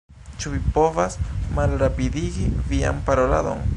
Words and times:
"Ĉu 0.43 0.53
vi 0.53 0.61
povas 0.77 1.17
malrapidigi 1.59 2.47
vian 2.73 3.05
paroladon?" 3.11 3.63